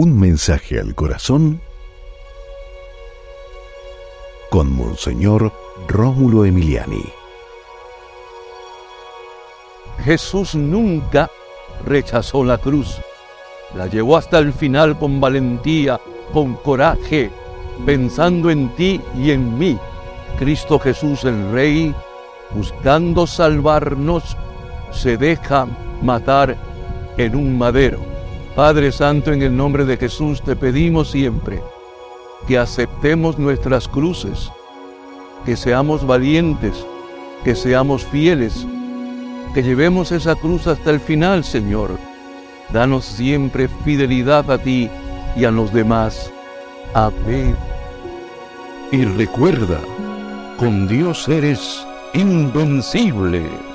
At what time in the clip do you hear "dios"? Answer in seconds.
50.88-51.28